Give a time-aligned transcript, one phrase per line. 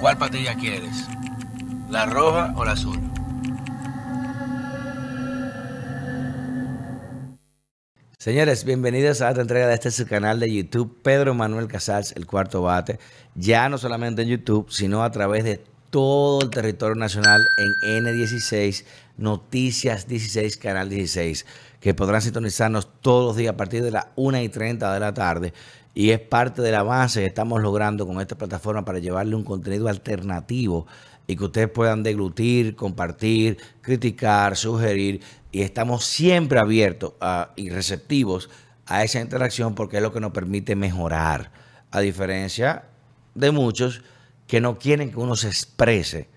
[0.00, 1.06] ¿Cuál patilla quieres?
[1.90, 2.98] ¿La roja o la azul?
[8.16, 12.26] Señores, bienvenidos a otra entrega de este su canal de YouTube, Pedro Manuel Casals, el
[12.26, 12.98] cuarto bate.
[13.34, 15.60] Ya no solamente en YouTube, sino a través de
[15.90, 18.84] todo el territorio nacional en N16,
[19.18, 21.44] Noticias 16, Canal 16,
[21.78, 25.12] que podrán sintonizarnos todos los días a partir de las 1 y 30 de la
[25.12, 25.52] tarde.
[25.94, 29.88] Y es parte del avance que estamos logrando con esta plataforma para llevarle un contenido
[29.88, 30.86] alternativo
[31.26, 35.20] y que ustedes puedan deglutir, compartir, criticar, sugerir.
[35.52, 37.14] Y estamos siempre abiertos
[37.56, 38.50] y receptivos
[38.86, 41.50] a esa interacción porque es lo que nos permite mejorar.
[41.90, 42.84] A diferencia
[43.34, 44.02] de muchos
[44.46, 46.28] que no quieren que uno se exprese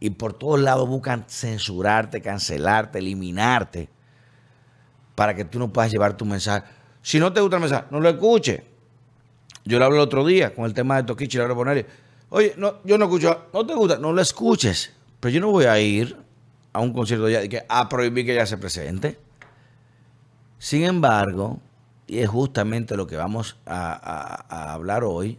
[0.00, 3.88] y por todos lados buscan censurarte, cancelarte, eliminarte
[5.14, 6.66] para que tú no puedas llevar tu mensaje.
[7.00, 8.62] Si no te gusta el mensaje, no lo escuches.
[9.64, 11.84] Yo le hablé el otro día con el tema de Toquichi la Bonelli.
[12.30, 14.92] Oye, no, yo no escucho, no te gusta, no lo escuches.
[15.20, 16.16] Pero yo no voy a ir
[16.72, 19.18] a un concierto ya que a prohibir que ella se presente.
[20.58, 21.60] Sin embargo,
[22.06, 25.38] y es justamente lo que vamos a hablar hoy,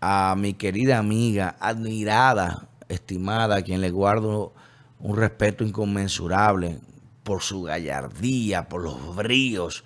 [0.00, 4.52] a mi querida amiga, admirada, estimada, a quien le guardo
[5.00, 6.78] un respeto inconmensurable
[7.24, 9.84] por su gallardía, por los bríos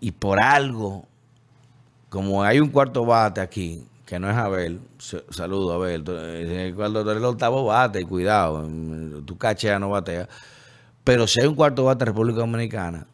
[0.00, 1.06] y por algo,
[2.08, 4.80] como hay un cuarto bate aquí, que no es Abel,
[5.30, 6.04] saludo Abel,
[6.74, 8.68] cuando tú eres el octavo bate, cuidado,
[9.24, 10.28] tu cachea no batea,
[11.04, 13.06] pero si hay un cuarto bate en República Dominicana,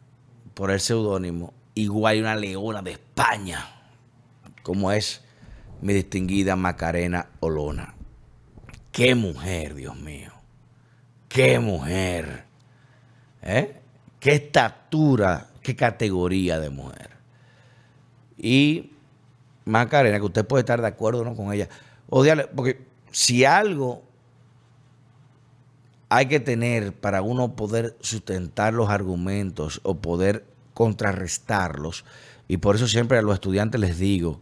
[0.53, 3.65] por el seudónimo, igual hay una leona de España,
[4.61, 5.21] como es
[5.81, 7.95] mi distinguida Macarena Olona.
[8.91, 10.31] Qué mujer, Dios mío.
[11.27, 12.45] Qué mujer.
[13.41, 13.81] ¿Eh?
[14.19, 17.09] Qué estatura, qué categoría de mujer.
[18.43, 18.91] Y
[19.63, 21.33] Macarena, que usted puede estar de acuerdo ¿no?
[21.33, 21.69] con ella.
[22.09, 24.03] Odiarle, porque si algo
[26.09, 32.03] hay que tener para uno poder sustentar los argumentos o poder contrarrestarlos,
[32.49, 34.41] y por eso siempre a los estudiantes les digo,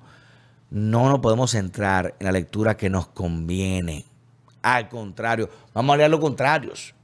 [0.72, 4.06] no nos podemos centrar en la lectura que nos conviene.
[4.63, 6.95] Al contrario, vamos a leer los contrarios.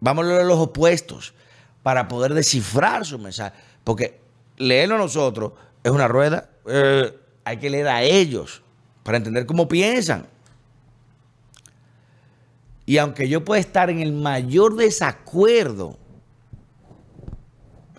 [0.00, 1.34] Vamos a leer los opuestos
[1.84, 3.56] para poder descifrar su mensaje.
[3.84, 4.21] Porque
[4.56, 5.52] leerlo nosotros
[5.82, 6.50] es una rueda.
[6.66, 8.62] Eh, hay que leer a ellos
[9.02, 10.26] para entender cómo piensan.
[12.86, 15.96] Y aunque yo pueda estar en el mayor desacuerdo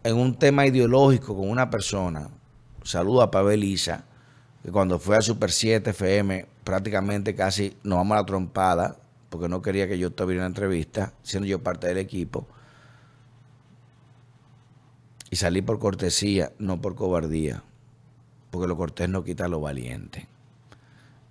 [0.04, 2.30] en un tema ideológico con una persona,
[2.84, 4.04] saludo a Pavel Isa,
[4.62, 8.98] que cuando fue a Super 7 FM prácticamente casi nos vamos a la trompada
[9.30, 12.48] porque no quería que yo tuviera una entrevista, siendo yo parte del equipo.
[15.34, 17.64] Y salí por cortesía, no por cobardía,
[18.52, 20.28] porque lo cortés no quita lo valiente.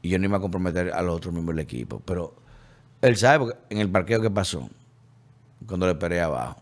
[0.02, 2.02] Y yo no iba a comprometer a los otros miembros del equipo.
[2.04, 2.34] Pero
[3.00, 4.68] él sabe en el parqueo que pasó,
[5.68, 6.60] cuando le esperé abajo.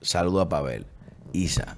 [0.00, 0.86] Saludo a Pavel.
[1.34, 1.76] Isa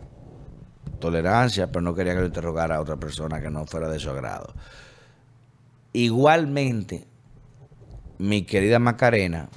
[1.00, 4.08] tolerancia, pero no quería que lo interrogara a otra persona que no fuera de su
[4.08, 4.54] agrado.
[5.92, 7.08] Igualmente,
[8.18, 9.48] mi querida Macarena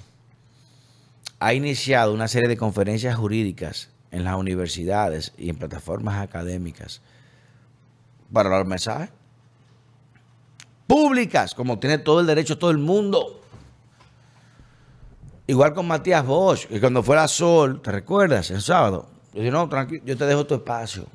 [1.40, 7.02] ha iniciado una serie de conferencias jurídicas en las universidades y en plataformas académicas
[8.32, 9.10] para dar mensajes
[10.90, 13.42] públicas, como tiene todo el derecho todo el mundo.
[15.46, 18.50] Igual con Matías Bosch, que cuando fue a Sol, ¿te recuerdas?
[18.50, 19.08] El sábado.
[19.34, 21.06] Yo dije, no, tranquilo, yo te dejo tu espacio.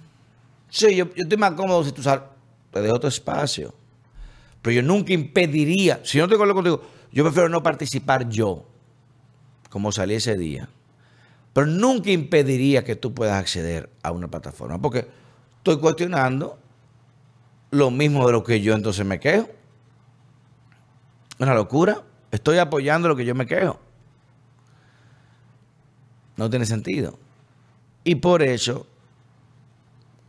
[0.71, 2.25] Sí, yo, estoy más cómodo si tú sabes.
[2.73, 3.75] Te dejo tu espacio.
[4.62, 8.65] Pero yo nunca impediría, si no te acuerdo contigo, yo prefiero no participar yo,
[9.75, 10.69] como salí ese día.
[11.53, 15.09] Pero nunca impediría que tú puedas acceder a una plataforma, porque
[15.57, 16.57] estoy cuestionando
[17.73, 19.49] lo mismo de lo que yo entonces me quejo.
[21.41, 22.05] Una locura.
[22.31, 23.81] Estoy apoyando lo que yo me quejo.
[26.37, 27.19] No tiene sentido.
[28.05, 28.87] Y por eso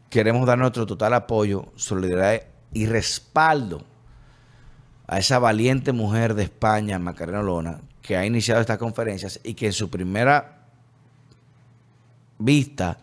[0.10, 3.84] queremos dar nuestro total apoyo, solidaridad y respaldo
[5.08, 9.68] a esa valiente mujer de España, Macarena Lona, que ha iniciado estas conferencias y que
[9.68, 10.66] en su primera
[12.38, 12.98] vista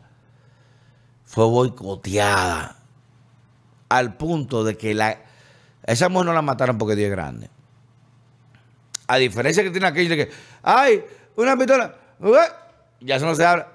[1.24, 2.76] fue boicoteada
[3.88, 5.16] al punto de que
[5.84, 7.50] esa mujer no la mataron porque Dios es grande.
[9.06, 10.30] A diferencia que tiene aquella que,
[10.62, 11.04] ay,
[11.36, 11.94] una pistola,
[13.00, 13.68] ya eso no se habla,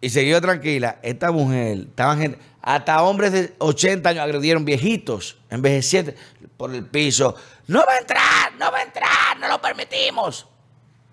[0.00, 0.98] y siguió tranquila.
[1.02, 6.14] Esta mujer, estaban hasta hombres de 80 años agredieron viejitos, envejecientes,
[6.56, 7.34] por el piso.
[7.68, 10.46] No va a entrar, no va a entrar, no lo permitimos.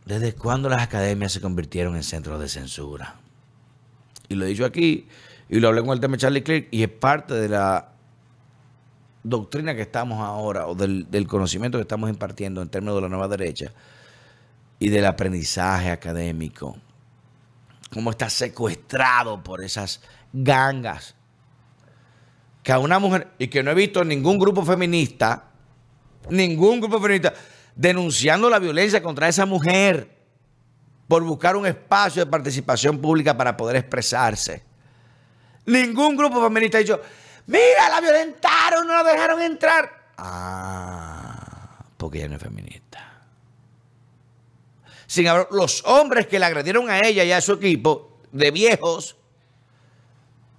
[0.05, 3.15] ¿Desde cuándo las academias se convirtieron en centros de censura?
[4.29, 5.07] Y lo he dicho aquí,
[5.49, 7.93] y lo hablé con el tema de Charlie Clerk, y es parte de la
[9.23, 13.27] doctrina que estamos ahora, o del conocimiento que estamos impartiendo en términos de la nueva
[13.29, 13.71] derecha,
[14.79, 16.77] y del aprendizaje académico,
[17.93, 20.01] cómo está secuestrado por esas
[20.33, 21.15] gangas.
[22.63, 25.51] Que a una mujer, y que no he visto ningún grupo feminista,
[26.29, 27.33] ningún grupo feminista,
[27.75, 30.17] denunciando la violencia contra esa mujer
[31.07, 34.63] por buscar un espacio de participación pública para poder expresarse.
[35.65, 37.01] Ningún grupo feminista ha dicho,
[37.45, 40.11] mira, la violentaron, no la dejaron entrar.
[40.17, 43.06] Ah, porque ella no es feminista.
[45.07, 49.15] Sin embargo, los hombres que le agredieron a ella y a su equipo de viejos,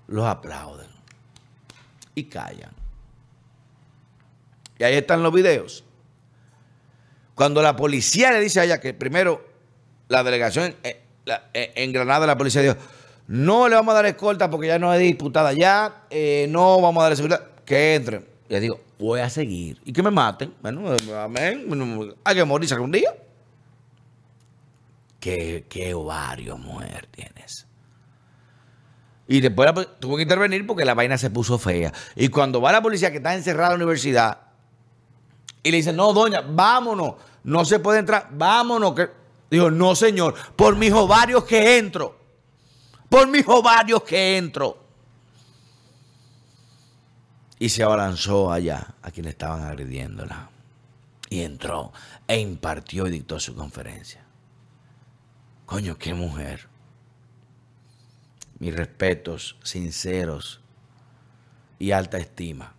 [0.08, 0.88] los aplauden
[2.14, 2.72] y callan.
[4.78, 5.84] Y ahí están los videos.
[7.34, 9.46] Cuando la policía le dice a ella que primero
[10.08, 11.02] la delegación eh,
[11.52, 12.76] eh, en Granada, la policía dijo,
[13.28, 17.00] no le vamos a dar escolta porque ya no es disputada ya, eh, no vamos
[17.00, 18.26] a darle seguridad, que entren.
[18.48, 19.78] Y digo, voy a seguir.
[19.84, 20.54] Y que me maten.
[20.62, 22.14] Bueno, amén.
[22.24, 23.14] Hay que morirse algún día.
[25.28, 27.66] ¿Qué, qué ovario, mujer, tienes?
[29.26, 29.70] Y después
[30.00, 31.92] tuvo que intervenir porque la vaina se puso fea.
[32.16, 34.38] Y cuando va la policía que está encerrada en la universidad
[35.62, 38.94] y le dice, no, doña, vámonos, no se puede entrar, vámonos.
[38.94, 39.10] Que...
[39.50, 42.18] Dijo, no, señor, por mis ovarios que entro.
[43.10, 44.78] Por mis ovarios que entro.
[47.58, 50.48] Y se abalanzó allá a quienes estaban agrediéndola.
[51.28, 51.92] Y entró
[52.26, 54.27] e impartió y dictó su conferencia.
[55.68, 56.66] Coño, qué mujer.
[58.58, 60.62] Mis respetos sinceros
[61.78, 62.72] y alta estima.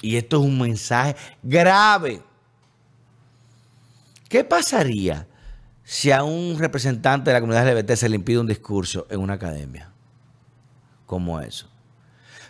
[0.00, 2.22] Y esto es un mensaje grave.
[4.30, 5.26] ¿Qué pasaría
[5.84, 9.34] si a un representante de la comunidad LGBT se le impide un discurso en una
[9.34, 9.92] academia?
[11.04, 11.68] Como eso.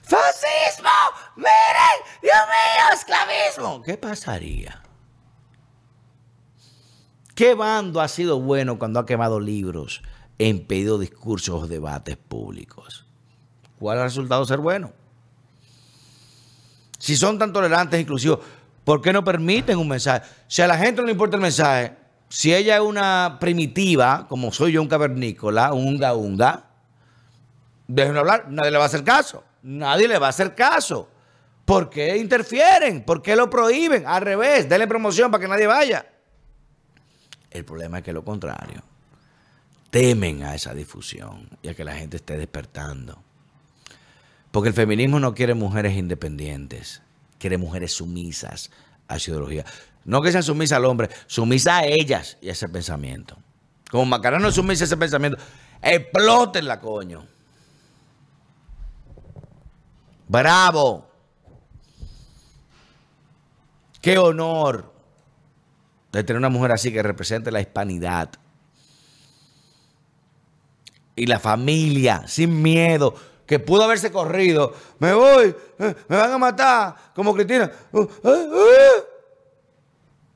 [0.02, 0.88] ¡Fascismo!
[1.34, 1.98] ¡Miren!
[2.22, 2.94] ¡Dios mío!
[2.94, 3.82] ¡Esclavismo!
[3.82, 4.84] ¿Qué pasaría?
[7.40, 10.02] ¿Qué bando ha sido bueno cuando ha quemado libros
[10.36, 13.06] e impedido discursos o debates públicos?
[13.78, 14.92] ¿Cuál ha resultado ser bueno?
[16.98, 18.40] Si son tan tolerantes e inclusivos,
[18.84, 20.28] ¿por qué no permiten un mensaje?
[20.48, 21.94] Si a la gente no le importa el mensaje,
[22.28, 26.64] si ella es una primitiva, como soy yo un cavernícola, un unga unga,
[27.88, 29.42] déjenme hablar, nadie le va a hacer caso.
[29.62, 31.08] Nadie le va a hacer caso.
[31.64, 33.02] ¿Por qué interfieren?
[33.02, 34.06] ¿Por qué lo prohíben?
[34.06, 36.04] Al revés, denle promoción para que nadie vaya.
[37.50, 38.82] El problema es que lo contrario.
[39.90, 43.20] Temen a esa difusión y a que la gente esté despertando.
[44.52, 47.02] Porque el feminismo no quiere mujeres independientes,
[47.38, 48.70] quiere mujeres sumisas
[49.08, 49.64] a su ideología.
[50.04, 53.36] No que sean sumisas al hombre, sumisas a ellas y a ese pensamiento.
[53.90, 55.38] Como Macarena es sumisa a ese pensamiento,
[55.82, 57.26] explótenla, coño.
[60.28, 61.10] Bravo.
[64.00, 64.92] Qué honor
[66.12, 68.30] de tener una mujer así que represente la hispanidad.
[71.16, 73.14] Y la familia, sin miedo,
[73.46, 74.74] que pudo haberse corrido.
[74.98, 77.70] Me voy, eh, me van a matar, como Cristina.
[77.92, 79.04] Uh, eh, eh.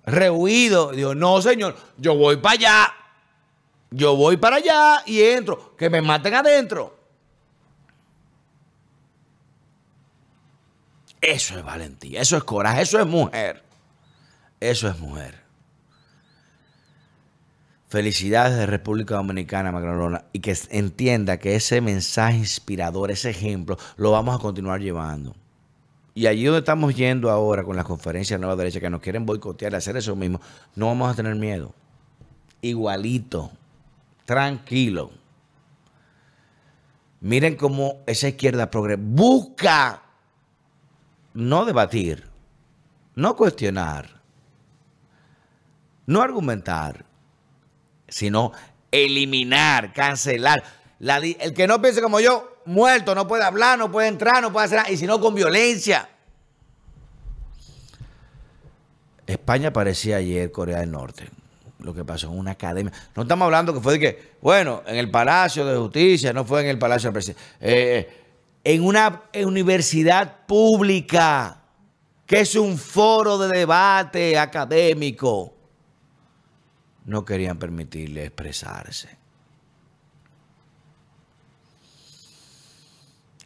[0.06, 0.90] Rehuido.
[0.90, 2.94] Digo, no, señor, yo voy para allá.
[3.90, 5.76] Yo voy para allá y entro.
[5.76, 6.98] Que me maten adentro.
[11.20, 13.62] Eso es valentía, eso es coraje, eso es mujer.
[14.60, 15.43] Eso es mujer.
[17.88, 24.10] Felicidades de República Dominicana, Magdalena, y que entienda que ese mensaje inspirador, ese ejemplo, lo
[24.10, 25.34] vamos a continuar llevando.
[26.14, 29.26] Y allí donde estamos yendo ahora con las conferencias de Nueva Derecha que nos quieren
[29.26, 30.40] boicotear hacer eso mismo,
[30.76, 31.74] no vamos a tener miedo.
[32.62, 33.50] Igualito,
[34.24, 35.10] tranquilo.
[37.20, 40.02] Miren cómo esa izquierda progre busca
[41.32, 42.24] no debatir,
[43.16, 44.20] no cuestionar,
[46.06, 47.04] no argumentar,
[48.14, 48.52] sino
[48.92, 50.62] eliminar, cancelar.
[51.00, 54.66] el que no piense como yo, muerto, no puede hablar, no puede entrar, no puede
[54.66, 56.08] hacer nada, y si no con violencia.
[59.26, 61.28] España parecía ayer Corea del Norte,
[61.80, 62.92] lo que pasó en una academia.
[63.16, 66.60] No estamos hablando que fue de que, bueno, en el Palacio de Justicia, no fue
[66.60, 68.22] en el Palacio del Presidente, eh,
[68.62, 71.62] en una universidad pública,
[72.26, 75.53] que es un foro de debate académico
[77.04, 79.16] no querían permitirle expresarse.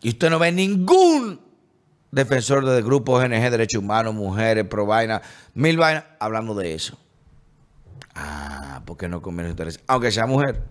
[0.00, 1.40] Y usted no ve ningún
[2.10, 5.22] defensor de grupos GNG, derechos humanos, mujeres, pro vaina,
[5.54, 6.98] mil vainas, hablando de eso.
[8.14, 9.80] Ah, porque no conviene interés.
[9.86, 10.62] Aunque sea mujer.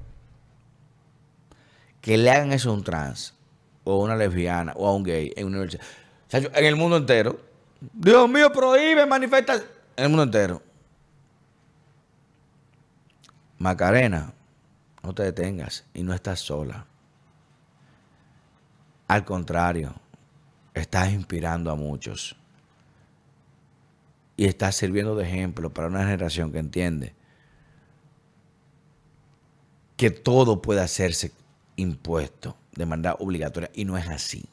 [2.01, 3.33] Que le hagan eso a un trans,
[3.83, 5.83] o a una lesbiana, o a un gay en una universidad.
[6.31, 7.39] en el mundo entero.
[7.93, 9.61] Dios mío, prohíbe manifestar
[9.95, 10.61] En el mundo entero.
[13.59, 14.33] Macarena,
[15.03, 16.85] no te detengas y no estás sola.
[19.07, 19.95] Al contrario,
[20.73, 22.35] estás inspirando a muchos.
[24.35, 27.15] Y estás sirviendo de ejemplo para una generación que entiende
[29.95, 31.31] que todo puede hacerse
[31.75, 34.45] impuesto de manera obligatoria y no es así.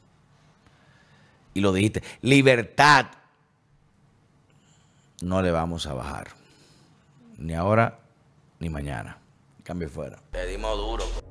[1.52, 3.06] Y lo dijiste, libertad
[5.20, 6.28] no le vamos a bajar.
[7.36, 7.98] Ni ahora
[8.60, 9.18] ni mañana.
[9.62, 10.22] Cambio fuera.
[10.32, 11.23] Le dimos duro.